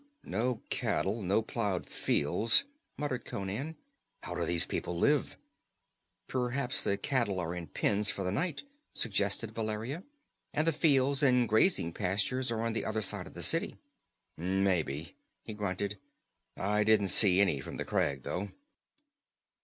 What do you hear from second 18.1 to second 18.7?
though."